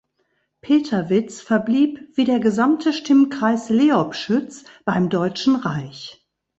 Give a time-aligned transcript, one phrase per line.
[0.63, 6.27] Peterwitz verblieb wie der gesamte Stimmkreis Leobschütz beim Deutschen Reich.